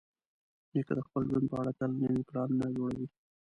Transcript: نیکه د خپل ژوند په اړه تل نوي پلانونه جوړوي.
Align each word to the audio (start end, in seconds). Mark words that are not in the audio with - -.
نیکه 0.73 0.93
د 0.97 0.99
خپل 1.07 1.21
ژوند 1.29 1.45
په 1.51 1.55
اړه 1.61 1.71
تل 1.79 1.91
نوي 2.03 2.21
پلانونه 2.29 2.67
جوړوي. 2.77 3.07